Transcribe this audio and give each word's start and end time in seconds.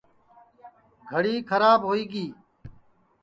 گھڑی 1.09 1.35
کھراب 1.49 1.79
ہوئی 1.87 2.03
گی 2.11 2.25